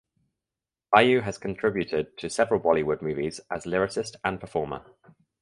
[0.91, 4.83] Vayu has contributed to several Bollywood movies as lyricist and performer.